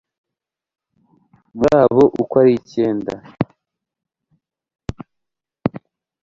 [1.55, 3.13] muri abo uko ari icyenda